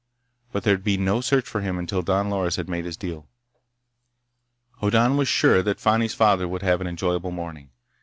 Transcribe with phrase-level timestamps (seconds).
[0.51, 3.27] But there'd be no search for him until Don Loris had made his deal.
[4.79, 7.69] Hoddan was sure that Fani's father would have an enjoyable morning.